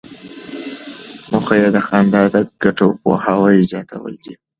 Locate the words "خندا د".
1.87-2.35